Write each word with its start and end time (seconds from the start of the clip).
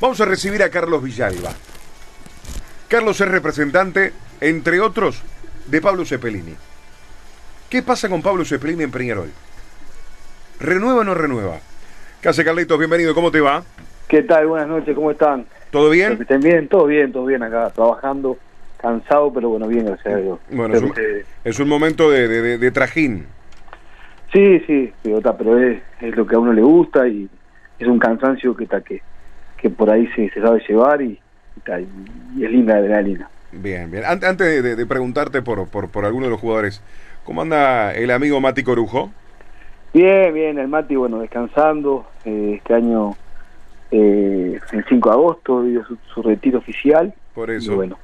Vamos 0.00 0.20
a 0.20 0.24
recibir 0.26 0.62
a 0.62 0.70
Carlos 0.70 1.02
Villalba. 1.02 1.50
Carlos 2.88 3.20
es 3.20 3.28
representante, 3.28 4.12
entre 4.40 4.80
otros, 4.80 5.22
de 5.66 5.80
Pablo 5.80 6.04
Cepelini. 6.04 6.54
¿Qué 7.70 7.82
pasa 7.82 8.08
con 8.08 8.22
Pablo 8.22 8.44
Cepelini 8.44 8.84
en 8.84 8.90
Peñarol? 8.90 9.30
¿Renueva 10.60 11.00
o 11.00 11.04
no 11.04 11.14
renueva? 11.14 11.58
Case 12.20 12.44
Carlitos, 12.44 12.78
bienvenido, 12.78 13.14
¿cómo 13.14 13.30
te 13.30 13.40
va? 13.40 13.62
¿Qué 14.08 14.22
tal? 14.22 14.46
Buenas 14.46 14.68
noches, 14.68 14.94
¿cómo 14.94 15.10
están? 15.10 15.46
¿Todo 15.70 15.90
bien? 15.90 16.18
Estén 16.20 16.40
bien, 16.40 16.68
todo 16.68 16.86
bien, 16.86 17.12
todo 17.12 17.26
bien 17.26 17.42
acá, 17.42 17.70
trabajando, 17.70 18.38
cansado, 18.80 19.32
pero 19.32 19.48
bueno, 19.48 19.66
bien, 19.66 19.86
gracias 19.86 20.14
a 20.14 20.16
Dios. 20.18 20.38
Bueno, 20.50 20.74
es 20.76 20.82
un, 20.82 20.92
que- 20.92 21.24
es 21.44 21.58
un 21.58 21.68
momento 21.68 22.10
de, 22.10 22.28
de- 22.28 22.42
de- 22.42 22.58
de 22.58 22.70
trajín. 22.70 23.26
Sí, 24.32 24.60
sí, 24.66 24.92
pero, 25.02 25.18
está, 25.18 25.36
pero 25.36 25.58
es, 25.58 25.82
es 26.00 26.14
lo 26.16 26.26
que 26.26 26.36
a 26.36 26.38
uno 26.38 26.52
le 26.52 26.62
gusta 26.62 27.06
y 27.08 27.28
es 27.78 27.86
un 27.88 27.98
cansancio 27.98 28.54
que 28.56 28.64
está 28.64 28.76
que, 29.56 29.70
por 29.70 29.90
ahí 29.90 30.06
se, 30.14 30.28
se 30.30 30.40
sabe 30.40 30.62
llevar 30.68 31.02
y, 31.02 31.18
y, 31.66 31.70
y- 31.70 32.40
y 32.40 32.44
es 32.44 32.50
linda 32.50 32.74
la 32.74 32.80
adrenalina. 32.80 33.28
Bien, 33.52 33.90
bien. 33.90 34.04
Ante- 34.04 34.26
Antes 34.26 34.62
de, 34.62 34.76
de- 34.76 34.86
preguntarte 34.86 35.42
por, 35.42 35.66
por, 35.68 35.88
por 35.88 36.04
alguno 36.04 36.26
de 36.26 36.30
los 36.30 36.40
jugadores, 36.40 36.82
¿cómo 37.24 37.42
anda 37.42 37.94
el 37.94 38.10
amigo 38.10 38.40
Mati 38.40 38.62
Corujo? 38.62 39.10
Bien, 39.94 40.34
bien, 40.34 40.58
el 40.58 40.68
Mati, 40.68 40.94
bueno, 40.96 41.20
descansando, 41.20 42.06
eh, 42.24 42.56
este 42.58 42.74
año, 42.74 43.16
eh, 43.90 44.58
el 44.72 44.84
5 44.88 45.08
de 45.08 45.14
agosto, 45.14 45.62
dio 45.62 45.84
su, 45.86 45.96
su 46.12 46.22
retiro 46.22 46.58
oficial. 46.58 47.14
Por 47.34 47.50
Y 47.50 47.56
eso. 47.56 47.74
bueno, 47.76 47.98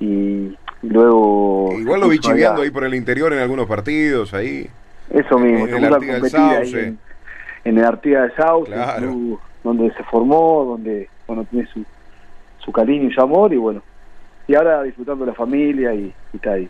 y 0.00 0.56
luego... 0.82 1.72
Igual 1.78 2.00
lo 2.00 2.08
vi 2.08 2.18
allá. 2.28 2.54
ahí 2.56 2.70
por 2.70 2.84
el 2.84 2.94
interior 2.94 3.32
en 3.32 3.38
algunos 3.38 3.66
partidos, 3.66 4.34
ahí. 4.34 4.68
Eso 5.10 5.38
mismo, 5.38 5.66
En 5.66 5.70
se 5.70 5.76
el 5.76 5.84
Artigas 5.94 6.22
del 6.22 6.30
Sauce. 6.30 6.80
en, 6.86 6.98
en 7.64 7.78
el 7.78 7.84
Artigas 7.84 8.30
de 8.30 8.42
Sauce, 8.42 8.72
Claro. 8.72 9.40
Donde 9.64 9.92
se 9.94 10.04
formó, 10.04 10.64
donde 10.64 11.08
bueno, 11.26 11.44
tiene 11.50 11.66
su, 11.72 11.84
su 12.58 12.70
cariño 12.70 13.08
y 13.10 13.12
su 13.14 13.20
amor, 13.20 13.52
y 13.52 13.56
bueno, 13.56 13.82
y 14.46 14.54
ahora 14.54 14.82
disfrutando 14.84 15.24
de 15.24 15.32
la 15.32 15.36
familia 15.36 15.92
y, 15.94 16.12
y, 16.32 16.38
tal, 16.38 16.60
y, 16.62 16.68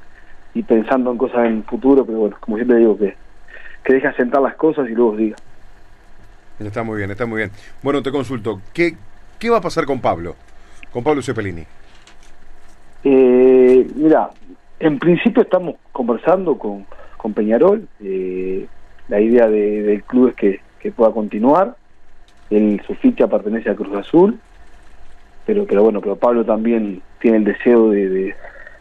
y 0.55 0.63
pensando 0.63 1.11
en 1.11 1.19
cosas 1.19 1.45
en 1.47 1.57
el 1.59 1.63
futuro, 1.65 2.07
pero 2.07 2.19
bueno, 2.21 2.37
como 2.41 2.57
siempre 2.57 2.79
digo, 2.79 2.97
que, 2.97 3.15
que 3.85 3.93
deja 3.95 4.13
sentar 4.15 4.41
las 4.41 4.55
cosas 4.55 4.89
y 4.89 4.95
luego 4.95 5.17
diga. 5.17 5.37
Está 6.61 6.85
muy 6.85 6.99
bien, 6.99 7.11
está 7.11 7.27
muy 7.27 7.39
bien. 7.39 7.51
Bueno, 7.83 8.01
te 8.03 8.13
consulto, 8.13 8.61
¿qué, 8.73 8.97
qué 9.41 9.51
va 9.51 9.59
a 9.59 9.61
pasar 9.61 9.85
con 9.87 10.01
Pablo? 10.01 10.37
Con 10.93 11.03
Pablo 11.03 11.21
Cepelini. 11.21 11.65
Eh, 13.03 13.87
mira, 13.97 14.31
en 14.79 14.99
principio 14.99 15.43
estamos 15.43 15.75
conversando 15.93 16.57
con, 16.57 16.87
con 17.17 17.33
Peñarol. 17.35 17.89
eh, 18.01 18.67
la 19.09 19.21
idea 19.21 19.49
de- 19.49 19.83
del 19.83 20.03
club 20.05 20.29
es 20.31 20.35
que, 20.35 20.61
que 20.79 20.91
pueda 20.91 21.13
continuar. 21.13 21.77
Él, 22.57 22.83
su 22.87 22.95
ficha 22.95 23.27
pertenece 23.27 23.71
a 23.71 23.75
Cruz 23.75 23.97
Azul. 23.97 24.39
Pero, 25.47 25.67
pero 25.67 25.83
bueno, 25.83 26.01
pero 26.01 26.17
Pablo 26.17 26.45
también 26.45 27.03
tiene 27.21 27.39
el 27.39 27.45
deseo 27.45 27.91
de, 27.91 28.35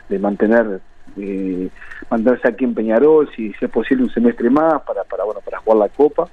de, 0.09 0.19
mantener 0.19 0.79
de 1.15 1.69
mantenerse 2.09 2.47
aquí 2.47 2.63
en 2.63 2.73
Peñarol, 2.73 3.29
si, 3.35 3.51
si 3.53 3.65
es 3.65 3.71
posible 3.71 4.03
un 4.03 4.09
semestre 4.09 4.49
más 4.49 4.81
para, 4.83 5.03
para 5.03 5.25
bueno 5.25 5.41
para 5.41 5.59
jugar 5.59 5.77
la 5.79 5.89
Copa. 5.89 6.29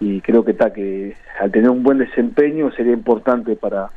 Y 0.00 0.20
creo 0.20 0.44
que 0.44 0.52
está 0.52 0.72
que 0.72 1.16
al 1.40 1.50
tener 1.50 1.70
un 1.70 1.82
buen 1.82 1.98
desempeño 1.98 2.70
sería 2.72 2.92
importante 2.92 3.56
para 3.56 3.90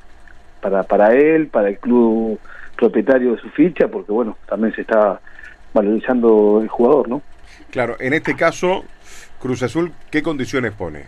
para 0.62 0.84
para 0.84 1.14
él, 1.14 1.48
para 1.48 1.70
el 1.70 1.78
club 1.78 2.40
propietario 2.76 3.34
de 3.34 3.42
su 3.42 3.50
ficha, 3.50 3.88
porque 3.88 4.12
bueno, 4.12 4.38
también 4.48 4.74
se 4.74 4.82
está 4.82 5.20
valorizando 5.74 6.60
el 6.62 6.68
jugador, 6.68 7.10
¿no? 7.10 7.22
Claro, 7.72 7.96
en 8.00 8.14
este 8.14 8.36
caso, 8.36 8.84
Cruz 9.40 9.62
Azul, 9.64 9.92
¿qué 10.10 10.24
condiciones 10.24 10.74
pone? 10.74 11.06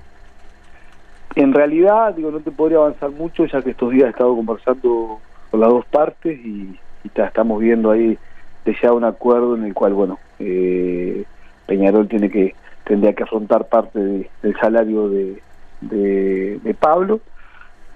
En 1.36 1.54
realidad, 1.54 2.16
digo, 2.16 2.32
no 2.32 2.40
te 2.40 2.52
podría 2.52 2.80
avanzar 2.80 3.12
mucho, 3.12 3.46
ya 3.46 3.62
que 3.62 3.72
estos 3.72 3.92
días 3.92 4.06
he 4.08 4.10
estado 4.10 4.36
conversando 4.36 5.22
con 5.52 5.60
las 5.60 5.70
dos 5.70 5.86
partes 5.86 6.40
y, 6.44 6.78
ta- 7.14 7.28
estamos 7.28 7.60
viendo 7.62 7.92
ahí 7.92 8.18
de 8.66 8.76
ya 8.82 8.92
un 8.94 9.04
acuerdo 9.04 9.56
en 9.56 9.66
el 9.66 9.74
cual, 9.74 9.94
bueno, 9.94 10.20
eh, 10.40 11.24
Peñarol 11.66 12.08
tiene 12.08 12.30
que 12.30 12.56
tendría 12.84 13.14
que 13.14 13.24
afrontar 13.24 13.68
parte 13.68 14.00
de- 14.00 14.30
del 14.42 14.56
salario 14.60 15.10
de, 15.10 15.42
de, 15.82 16.74
Pablo, 16.74 17.22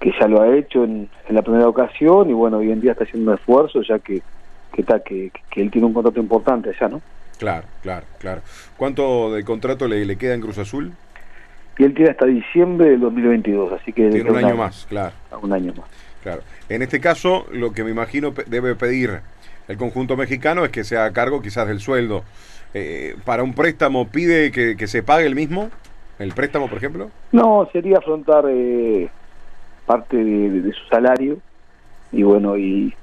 que 0.00 0.12
ya 0.18 0.28
lo 0.28 0.40
ha 0.40 0.56
hecho 0.56 0.84
en, 0.84 1.08
la 1.30 1.42
primera 1.42 1.68
ocasión 1.68 2.30
y 2.30 2.32
bueno, 2.32 2.58
hoy 2.58 2.70
en 2.70 2.80
día 2.80 2.92
está 2.92 3.04
haciendo 3.04 3.32
un 3.32 3.38
esfuerzo, 3.38 3.82
ya 3.82 3.98
que 3.98 4.22
que, 4.72 4.80
está, 4.82 5.00
que, 5.00 5.30
él 5.54 5.70
tiene 5.70 5.86
un 5.86 5.94
contrato 5.94 6.18
importante 6.18 6.70
allá, 6.70 6.88
¿no? 6.88 7.00
Claro, 7.38 7.66
claro, 7.80 8.06
claro. 8.18 8.42
¿Cuánto 8.76 9.32
de 9.32 9.44
contrato 9.44 9.86
le 9.86 10.18
queda 10.18 10.34
en 10.34 10.40
Cruz 10.40 10.58
Azul? 10.58 10.92
Y 11.78 11.84
él 11.84 11.94
tiene 11.94 12.10
hasta 12.12 12.26
diciembre 12.26 12.90
del 12.90 13.00
2022, 13.00 13.72
así 13.72 13.92
que... 13.92 14.08
Tiene 14.10 14.30
un 14.30 14.36
año 14.36 14.56
más, 14.56 14.86
claro, 14.88 15.12
Un 15.42 15.52
año 15.52 15.72
más. 15.76 15.86
claro. 16.22 16.42
En 16.68 16.82
este 16.82 17.00
caso, 17.00 17.46
lo 17.52 17.72
que 17.72 17.82
me 17.84 17.90
imagino 17.90 18.32
debe 18.46 18.74
pedir 18.76 19.20
el 19.66 19.76
conjunto 19.76 20.16
mexicano 20.16 20.64
es 20.64 20.70
que 20.70 20.84
se 20.84 20.96
haga 20.96 21.12
cargo 21.12 21.42
quizás 21.42 21.66
del 21.66 21.80
sueldo. 21.80 22.22
Eh, 22.74 23.16
para 23.24 23.42
un 23.42 23.54
préstamo, 23.54 24.08
¿pide 24.08 24.50
que, 24.52 24.76
que 24.76 24.86
se 24.86 25.02
pague 25.02 25.26
el 25.26 25.34
mismo? 25.34 25.70
¿El 26.18 26.32
préstamo, 26.32 26.68
por 26.68 26.78
ejemplo? 26.78 27.10
No, 27.32 27.68
sería 27.72 27.98
afrontar 27.98 28.44
eh, 28.48 29.08
parte 29.86 30.16
de, 30.16 30.50
de- 30.50 30.60
de 30.62 30.72
su 30.72 30.84
salario 30.86 31.38
y 32.12 32.22
bueno, 32.22 32.56
y 32.56 32.94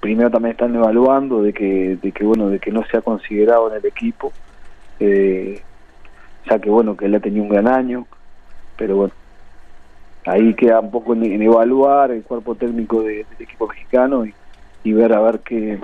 primero 0.00 0.30
también 0.30 0.52
están 0.52 0.74
evaluando 0.74 1.42
de 1.42 1.52
que, 1.52 1.98
de 2.02 2.12
que 2.12 2.24
bueno, 2.24 2.48
de 2.48 2.58
que 2.58 2.72
no 2.72 2.84
sea 2.90 3.00
considerado 3.00 3.70
en 3.70 3.76
el 3.78 3.86
equipo, 3.86 4.32
eh, 5.00 5.62
ya 6.48 6.58
que 6.58 6.70
bueno, 6.70 6.96
que 6.96 7.06
él 7.06 7.14
ha 7.14 7.20
tenido 7.20 7.42
un 7.42 7.48
gran 7.50 7.68
año, 7.68 8.06
pero 8.76 8.96
bueno, 8.96 9.14
ahí 10.26 10.54
queda 10.54 10.80
un 10.80 10.90
poco 10.90 11.14
en, 11.14 11.24
en 11.24 11.42
evaluar 11.42 12.10
el 12.10 12.22
cuerpo 12.22 12.54
técnico 12.54 13.02
de- 13.02 13.24
del 13.24 13.40
equipo 13.40 13.66
mexicano 13.68 14.26
y, 14.26 14.34
y 14.84 14.92
ver 14.92 15.12
a 15.12 15.20
ver 15.20 15.40
qué, 15.40 15.78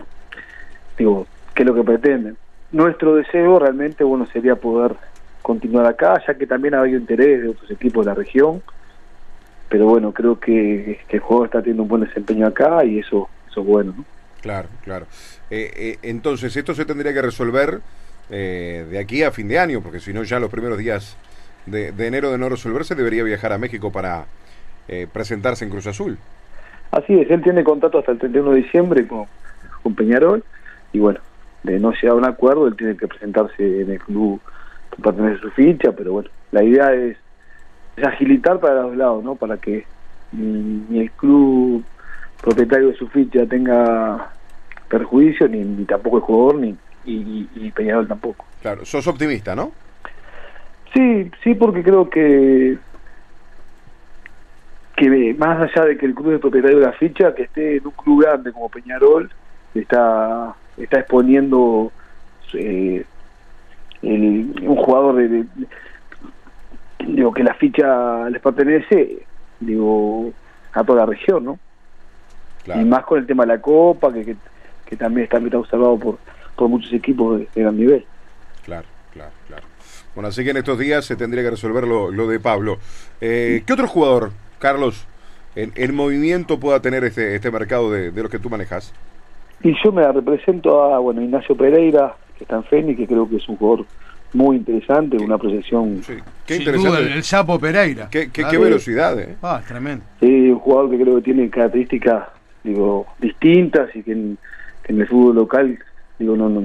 digo, 0.99 1.27
qué 1.55 1.63
es 1.63 1.69
lo 1.69 1.75
que 1.75 1.85
pretenden. 1.85 2.37
Nuestro 2.73 3.15
deseo 3.15 3.59
realmente, 3.59 4.05
bueno, 4.05 4.27
sería 4.27 4.57
poder 4.57 4.97
continuar 5.43 5.87
acá, 5.87 6.21
ya 6.27 6.35
que 6.35 6.47
también 6.47 6.75
ha 6.75 6.81
habido 6.81 6.99
interés 6.99 7.43
de 7.43 7.49
otros 7.51 7.71
equipos 7.71 8.05
de 8.05 8.11
la 8.11 8.15
región, 8.15 8.63
pero 9.69 9.87
bueno, 9.87 10.13
creo 10.13 10.39
que, 10.39 11.01
que 11.09 11.17
el 11.17 11.23
juego 11.23 11.45
está 11.45 11.61
teniendo 11.61 11.83
un 11.83 11.89
buen 11.89 12.03
desempeño 12.03 12.47
acá 12.47 12.85
y 12.85 12.99
eso, 12.99 13.29
eso 13.51 13.61
es 13.61 13.67
bueno, 13.67 13.95
¿no? 13.97 14.05
Claro, 14.41 14.69
claro. 14.83 15.07
Eh, 15.51 15.71
eh, 15.75 15.99
entonces, 16.03 16.55
esto 16.57 16.75
se 16.75 16.85
tendría 16.85 17.15
que 17.15 17.23
resolver 17.23 17.81
eh, 18.31 18.87
de 18.91 18.99
aquí 18.99 19.23
a 19.23 19.31
fin 19.31 19.49
de 19.49 19.59
año, 19.59 19.81
porque 19.83 20.01
si 20.01 20.13
no, 20.13 20.23
ya 20.23 20.39
los 20.41 20.51
primeros 20.51 20.79
días 20.79 21.17
de, 21.67 21.93
de 21.93 22.07
enero 22.07 22.31
de 22.31 22.39
no 22.39 22.49
resolverse, 22.49 22.95
debería 22.95 23.23
viajar 23.23 23.53
a 23.53 23.59
México 23.59 23.93
para 23.93 24.27
eh, 24.89 25.07
presentarse 25.11 25.65
en 25.65 25.71
Cruz 25.71 25.87
Azul. 25.87 26.19
Así 26.91 27.19
es, 27.19 27.31
él 27.31 27.43
tiene 27.43 27.65
contrato 27.65 27.99
hasta 27.99 28.13
el 28.13 28.19
31 28.19 28.51
de 28.51 28.57
diciembre 28.63 29.07
con, 29.07 29.27
Peñarol 29.95 30.43
y 30.93 30.99
bueno, 30.99 31.21
de 31.63 31.79
no 31.79 31.93
llegar 31.93 32.13
a 32.13 32.15
un 32.15 32.25
acuerdo, 32.25 32.67
él 32.67 32.77
tiene 32.77 32.97
que 32.97 33.07
presentarse 33.07 33.83
en 33.83 33.91
el 33.91 33.99
club 33.99 34.41
que 34.91 35.03
pertenece 35.03 35.37
a 35.37 35.41
su 35.41 35.51
ficha, 35.51 35.93
pero 35.93 36.13
bueno, 36.13 36.31
la 36.53 36.63
idea 36.63 36.95
es, 36.95 37.17
es 37.97 38.05
agilitar 38.05 38.61
para 38.61 38.75
los 38.75 38.85
dos 38.85 38.97
lados, 38.97 39.25
¿no? 39.25 39.35
Para 39.35 39.57
que 39.59 39.85
ni, 40.33 40.85
ni 40.89 41.01
el 41.01 41.11
club 41.13 41.85
propietario 42.43 42.89
de 42.89 42.97
su 42.97 43.09
ficha 43.09 43.47
tenga 43.47 44.31
perjuicio, 44.89 45.49
ni, 45.49 45.65
ni 45.65 45.85
tampoco 45.85 46.19
el 46.19 46.23
jugador, 46.23 46.61
ni 46.61 46.77
y, 47.05 47.49
y- 47.57 47.71
Peñarol 47.71 48.07
tampoco. 48.09 48.45
Claro, 48.63 48.85
sos 48.85 49.07
optimista, 49.07 49.55
¿no? 49.55 49.73
Sí, 50.95 51.31
sí, 51.43 51.55
porque 51.55 51.83
creo 51.83 52.09
que 52.09 52.79
que 54.97 55.35
más 55.37 55.61
allá 55.61 55.87
de 55.87 55.99
que 55.99 56.07
el 56.07 56.15
club 56.15 56.35
es 56.35 56.41
propietario 56.41 56.79
de 56.79 56.87
la 56.87 56.93
ficha, 56.93 57.35
que 57.35 57.43
esté 57.45 57.79
en 57.79 57.87
un 57.87 57.93
club 57.93 58.23
grande 58.23 58.53
como 58.53 58.69
Peñarol, 58.69 59.29
está 59.75 60.55
está 60.77 61.01
exponiendo 61.01 61.93
eh, 62.53 63.05
el- 64.03 64.55
un 64.63 64.77
jugador 64.77 65.17
de, 65.17 65.29
de- 65.29 65.47
digo 67.07 67.33
que 67.33 67.43
la 67.43 67.55
ficha 67.55 68.29
les 68.31 68.41
pertenece, 68.41 69.27
digo 69.61 70.33
a 70.73 70.85
toda 70.85 71.01
la 71.01 71.07
región, 71.07 71.45
¿no? 71.45 71.59
Claro. 72.65 72.81
Y 72.81 72.85
más 72.85 73.05
con 73.05 73.19
el 73.19 73.27
tema 73.27 73.43
de 73.45 73.49
la 73.55 73.61
Copa, 73.61 74.13
que, 74.13 74.25
que, 74.25 74.37
que 74.87 74.97
también 74.97 75.25
está, 75.25 75.39
está 75.39 75.59
observado 75.59 75.99
por, 75.99 76.19
por 76.57 76.69
muchos 76.69 76.93
equipos 76.93 77.39
de, 77.41 77.49
de 77.55 77.63
gran 77.63 77.77
nivel. 77.77 78.05
Claro, 78.65 78.87
claro, 79.13 79.31
claro. 79.49 79.63
Bueno, 80.15 80.29
así 80.29 80.45
que 80.45 80.51
en 80.51 80.59
estos 80.59 80.79
días 80.79 81.05
se 81.05 81.17
tendría 81.17 81.43
que 81.43 81.51
resolver 81.51 81.85
lo, 81.87 82.11
lo 82.11 82.29
de 82.29 82.39
Pablo. 82.41 82.79
Eh, 83.21 83.63
¿Qué 83.67 83.73
otro 83.73 83.89
jugador, 83.89 84.31
Carlos, 84.59 85.07
en, 85.57 85.73
en 85.75 85.95
movimiento 85.95 86.59
pueda 86.61 86.81
tener 86.81 87.05
este, 87.05 87.35
este 87.35 87.51
mercado 87.51 87.91
de, 87.91 88.11
de 88.11 88.23
los 88.23 88.31
que 88.31 88.39
tú 88.39 88.49
manejas? 88.51 88.93
Y 89.63 89.75
yo 89.83 89.93
me 89.93 90.07
represento 90.11 90.83
a 90.95 90.99
bueno 90.99 91.23
Ignacio 91.23 91.57
Pereira, 91.57 92.15
que 92.39 92.45
está 92.45 92.57
en 92.57 92.65
Fénix, 92.65 92.97
que 92.99 93.07
creo 93.07 93.29
que 93.29 93.37
es 93.37 93.49
un 93.49 93.57
jugador 93.57 93.87
muy 94.33 94.57
interesante, 94.57 95.17
una 95.17 95.39
proyección, 95.39 96.03
Sí, 96.03 96.15
qué 96.47 96.55
Sin 96.55 96.63
interesante. 96.63 96.89
duda, 96.89 96.99
el, 97.01 97.13
el 97.13 97.23
Sapo 97.23 97.59
Pereira. 97.59 98.09
Qué, 98.11 98.31
qué- 98.33 98.45
qué 98.51 98.59
velocidad, 98.59 99.19
eh. 99.21 99.37
Ah, 99.43 99.63
tremendo. 99.67 100.05
sí, 100.21 100.27
un 100.51 100.59
jugador 100.59 100.91
que 100.91 100.99
creo 101.01 101.17
que 101.17 101.23
tiene 101.23 101.49
características 101.51 102.29
digo 102.65 103.07
distintas 103.21 103.95
y 103.95 104.03
que 104.03 104.13
en, 104.13 104.39
que 104.83 104.93
en 104.93 105.01
el 105.03 105.07
fútbol 105.07 105.37
local 105.37 105.79
digo 106.19 106.37
no, 106.37 106.49
no 106.49 106.63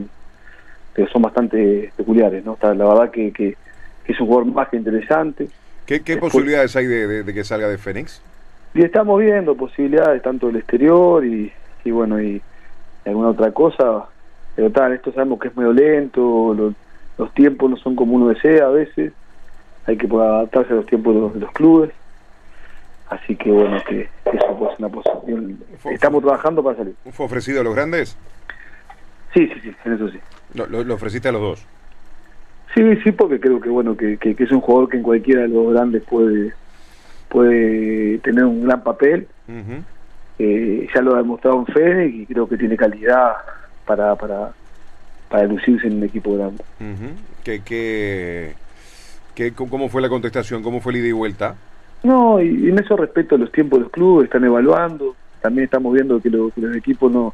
que 0.96 1.06
son 1.08 1.22
bastante 1.22 1.92
peculiares, 1.96 2.44
¿no? 2.44 2.54
Está- 2.54 2.74
la 2.74 2.86
verdad 2.86 3.12
que, 3.12 3.32
que, 3.32 3.56
que 4.04 4.12
es 4.12 4.20
un 4.20 4.28
jugador 4.28 4.52
más 4.52 4.70
que 4.70 4.78
interesante. 4.78 5.48
¿Qué, 5.86 6.02
qué 6.02 6.14
Después- 6.14 6.34
posibilidades 6.34 6.76
hay 6.76 6.88
de, 6.88 7.08
de- 7.08 7.24
de 7.24 7.34
que 7.34 7.44
salga 7.44 7.68
de 7.68 7.78
Fénix? 7.78 8.22
Y 8.74 8.84
estamos 8.84 9.20
viendo 9.20 9.56
posibilidades 9.56 10.22
tanto 10.22 10.48
del 10.48 10.58
exterior 10.58 11.24
y, 11.26 11.52
y 11.86 11.92
bueno, 11.92 12.22
y 12.22 12.42
alguna 13.06 13.30
otra 13.30 13.52
cosa, 13.52 14.06
pero 14.56 14.70
tal, 14.72 14.94
esto 14.94 15.12
sabemos 15.14 15.40
que 15.40 15.48
es 15.48 15.56
muy 15.56 15.74
lento, 15.74 16.54
los, 16.54 16.74
los 17.18 17.34
tiempos 17.34 17.70
no 17.72 17.78
son 17.78 17.96
como 17.96 18.16
uno 18.16 18.28
desea 18.30 18.66
a 18.66 18.70
veces, 18.70 19.14
hay 19.86 19.96
que 19.98 20.08
poder 20.08 20.30
adaptarse 20.30 20.74
a 20.74 20.76
los 20.76 20.86
tiempos 20.86 21.16
de 21.16 21.22
los, 21.22 21.34
de 21.34 21.40
los 21.40 21.52
clubes, 21.54 21.92
así 23.10 23.36
que 23.36 23.50
bueno, 23.52 23.82
que, 23.88 24.10
que 24.30 24.38
eso 24.38 24.56
puede 24.58 24.76
ser 24.76 24.86
una 24.86 24.90
posición. 24.90 25.60
Estamos 25.92 26.22
trabajando 26.22 26.64
para 26.64 26.78
salir. 26.78 26.96
¿Fue 27.12 27.26
ofrecido 27.26 27.62
a 27.62 27.64
los 27.64 27.74
grandes? 27.74 28.16
Sí, 29.34 29.48
sí, 29.48 29.60
sí, 29.62 29.72
en 29.86 29.94
eso 29.94 30.10
sí. 30.10 30.20
Lo, 30.56 30.66
lo- 30.68 30.84
lo 30.84 30.94
ofreciste 30.96 31.30
a 31.30 31.32
los 31.32 31.42
dos. 31.42 31.66
Sí, 32.76 32.82
sí, 33.04 33.12
porque 33.12 33.40
creo 33.40 33.60
que 33.60 33.70
bueno 33.70 33.96
que, 33.98 34.18
que, 34.18 34.36
que 34.36 34.44
es 34.44 34.52
un 34.52 34.62
jugador 34.62 34.90
que 34.90 34.98
en 34.98 35.04
cualquiera 35.04 35.42
de 35.42 35.48
los 35.50 35.74
grandes 35.74 36.04
puede 36.04 36.54
puede 37.30 38.18
tener 38.20 38.46
un 38.46 38.64
gran 38.66 38.84
papel. 38.84 39.28
Eh, 40.40 40.88
ya 40.94 41.02
lo 41.02 41.16
ha 41.16 41.18
demostrado 41.18 41.60
en 41.60 41.66
Fénix 41.74 42.16
y 42.16 42.26
creo 42.26 42.48
que 42.48 42.58
tiene 42.58 42.78
calidad 42.78 43.34
para 43.86 44.16
para 44.16 44.52
para 45.30 45.44
lucirse 45.46 45.88
en 45.88 45.98
un 45.98 46.04
equipo 46.06 46.36
grande. 46.36 46.64
Ujú. 46.80 47.12
¿Qué, 47.44 47.62
qué, 47.64 48.54
qué- 49.36 49.52
¿Cómo 49.54 49.90
fue 49.90 50.02
la 50.02 50.10
contestación? 50.10 50.64
¿Cómo 50.64 50.80
fue 50.82 50.94
el 50.94 51.00
ida 51.00 51.08
y 51.08 51.12
vuelta? 51.12 51.56
No, 52.04 52.42
y, 52.42 52.48
y 52.66 52.70
en 52.70 52.80
eso 52.80 52.96
respecto 52.96 53.36
a 53.36 53.38
los 53.38 53.52
tiempos 53.52 53.80
de 53.80 53.84
los 53.84 53.92
clubes, 53.92 54.26
están 54.26 54.44
evaluando, 54.46 55.16
también 55.42 55.66
estamos 55.66 55.94
viendo 55.94 56.20
que, 56.22 56.30
lo- 56.30 56.50
que 56.52 56.62
los 56.62 56.76
equipos 56.76 57.12
no 57.12 57.34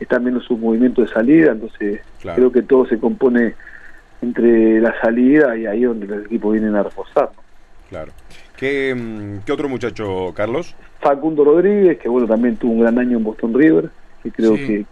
están 0.00 0.24
viendo 0.24 0.40
sus 0.40 0.58
movimientos 0.58 1.08
de 1.08 1.14
salida, 1.14 1.52
entonces 1.52 2.00
Claro. 2.20 2.36
creo 2.36 2.52
que 2.52 2.62
todo 2.62 2.86
se 2.86 2.98
compone 2.98 3.54
entre 4.22 4.80
la 4.80 4.98
salida 5.00 5.56
y 5.56 5.66
ahí 5.66 5.82
donde 5.84 6.06
los 6.06 6.24
equipos 6.26 6.52
vienen 6.52 6.74
a 6.74 6.82
reforzar. 6.82 7.30
¿no? 7.36 7.42
Claro. 7.88 8.12
¿Qué, 8.56 8.94
mm, 8.94 9.44
¿Qué 9.44 9.52
otro 9.52 9.68
muchacho, 9.68 10.32
Carlos? 10.34 10.74
Facundo 11.00 11.44
Rodríguez, 11.44 11.98
que 11.98 12.08
bueno, 12.08 12.26
también 12.26 12.56
tuvo 12.56 12.72
un 12.72 12.80
gran 12.80 12.98
año 12.98 13.18
en 13.18 13.24
Boston 13.24 13.54
River, 13.54 13.90
que 14.22 14.30
creo 14.32 14.56
Sí. 14.56 14.66
que 14.66 14.84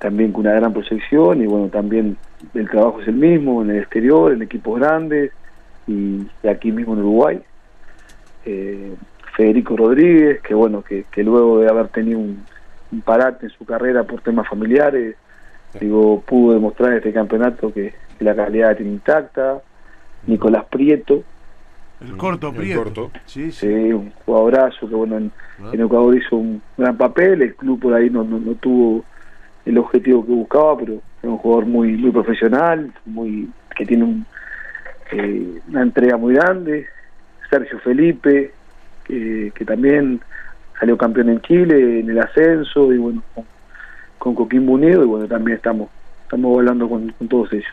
también 0.00 0.32
con 0.32 0.42
una 0.42 0.54
gran 0.54 0.72
proyección 0.72 1.42
y 1.42 1.46
bueno, 1.46 1.68
también 1.68 2.16
el 2.54 2.68
trabajo 2.68 3.00
es 3.00 3.08
el 3.08 3.14
mismo 3.16 3.62
en 3.62 3.70
el 3.70 3.78
exterior, 3.78 4.32
en 4.32 4.42
equipos 4.42 4.78
grandes 4.78 5.32
y, 5.86 6.22
y 6.42 6.48
aquí 6.48 6.70
mismo 6.72 6.92
en 6.94 7.00
Uruguay. 7.00 7.40
Eh, 8.44 8.94
Federico 9.36 9.76
Rodríguez, 9.76 10.40
que 10.42 10.54
bueno, 10.54 10.82
que, 10.82 11.04
que 11.12 11.22
luego 11.22 11.60
de 11.60 11.68
haber 11.68 11.88
tenido 11.88 12.18
un, 12.18 12.44
un 12.92 13.00
parate 13.02 13.46
en 13.46 13.52
su 13.52 13.64
carrera 13.64 14.04
por 14.04 14.20
temas 14.22 14.48
familiares, 14.48 15.16
digo, 15.80 16.20
pudo 16.26 16.54
demostrar 16.54 16.92
en 16.92 16.96
este 16.98 17.12
campeonato 17.12 17.72
que, 17.72 17.92
que 18.18 18.24
la 18.24 18.34
calidad 18.34 18.70
la 18.70 18.76
tiene 18.76 18.92
intacta. 18.92 19.60
Nicolás 20.26 20.64
Prieto, 20.70 21.22
El 22.00 22.16
corto 22.16 22.48
El 22.50 22.54
Prieto. 22.56 22.82
corto. 22.82 23.10
Sí, 23.26 23.50
sí. 23.52 23.66
Sí, 23.66 23.92
un 23.92 24.10
jugadorazo 24.24 24.88
que 24.88 24.94
bueno 24.94 25.16
en, 25.18 25.32
Ah. 25.60 25.70
en 25.72 25.80
Ecuador 25.80 26.16
hizo 26.16 26.36
un 26.36 26.62
gran 26.76 26.96
papel, 26.96 27.42
el 27.42 27.54
club 27.56 27.80
por 27.80 27.92
ahí 27.92 28.08
no, 28.10 28.22
no, 28.22 28.38
no 28.38 28.54
tuvo 28.54 29.04
el 29.66 29.76
objetivo 29.76 30.24
que 30.24 30.30
buscaba, 30.32 30.78
pero 30.78 30.94
es 30.94 31.24
un 31.24 31.36
jugador 31.38 31.66
muy 31.66 31.96
muy 31.96 32.12
profesional, 32.12 32.92
muy 33.06 33.48
que 33.76 33.84
tiene 33.84 34.04
un, 34.04 34.26
eh, 35.10 35.60
una 35.68 35.82
entrega 35.82 36.16
muy 36.16 36.34
grande. 36.34 36.86
Sergio 37.50 37.78
Felipe, 37.80 38.52
que, 39.04 39.50
que 39.54 39.64
también 39.64 40.20
salió 40.78 40.96
campeón 40.96 41.30
en 41.30 41.40
Chile 41.40 42.00
en 42.00 42.10
el 42.10 42.18
ascenso 42.18 42.92
y 42.92 42.98
bueno 42.98 43.22
con, 43.34 43.44
con 44.18 44.34
Coquimbo 44.34 44.72
Unido 44.74 45.02
y 45.02 45.06
bueno 45.06 45.26
también 45.26 45.56
estamos 45.56 45.88
estamos 46.22 46.58
hablando 46.58 46.88
con, 46.88 47.10
con 47.12 47.28
todos 47.28 47.52
ellos. 47.52 47.72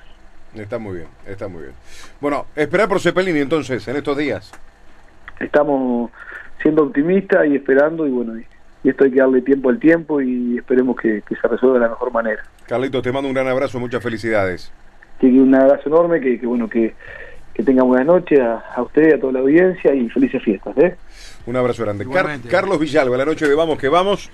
Está 0.56 0.80
muy 0.80 0.96
bien, 0.96 1.08
está 1.28 1.50
muy 1.50 1.64
bien. 1.64 1.74
Bueno, 2.22 2.46
esperar 2.56 2.88
por 2.88 3.02
Cepelini 3.02 3.40
entonces, 3.40 3.86
en 3.90 3.98
estos 3.98 4.18
días. 4.18 4.52
estamos 5.40 6.12
siendo 6.62 6.84
optimistas 6.84 7.46
y 7.48 7.56
esperando 7.56 8.08
y 8.08 8.12
bueno 8.12 8.40
y, 8.40 8.46
y 8.84 8.90
esto 8.90 9.04
hay 9.04 9.12
que 9.12 9.20
darle 9.20 9.42
tiempo 9.42 9.70
al 9.70 9.80
tiempo 9.80 10.22
y 10.22 10.58
esperemos 10.58 10.96
que, 10.96 11.22
que 11.28 11.36
se 11.36 11.48
resuelva 11.48 11.80
de 11.80 11.84
la 11.86 11.90
mejor 11.90 12.12
manera 12.14 12.44
Carlitos, 12.68 13.04
te 13.04 13.12
mando 13.12 13.28
un 13.28 13.36
gran 13.36 13.48
abrazo, 13.48 13.80
muchas 13.80 14.02
felicidades. 14.02 14.72
Que 15.20 15.28
un 15.28 15.54
abrazo 15.54 15.88
enorme 15.88 16.20
que, 16.20 16.40
que 16.40 16.48
bueno 16.48 16.68
que, 16.70 16.96
que 17.56 17.64
tengan 17.64 17.88
buenas 17.88 18.06
noches 18.06 18.40
a, 18.40 18.58
a 18.76 18.82
usted 18.84 19.10
y 19.10 19.14
a 19.14 19.20
toda 19.20 19.34
la 19.34 19.40
audiencia 19.40 19.96
y 19.96 20.10
felices 20.10 20.44
fiestas 20.44 20.78
¿eh? 20.78 20.96
Un 21.46 21.56
abrazo 21.56 21.84
grande. 21.84 22.06
Car-. 22.06 22.40
Carlos 22.50 22.80
Villalba, 22.80 23.18
la 23.18 23.26
noche 23.26 23.48
de 23.48 23.56
Vamos 23.56 23.78
que 23.78 23.88
Vamos. 23.88 24.30